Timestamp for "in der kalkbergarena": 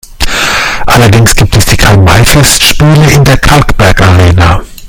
3.13-4.63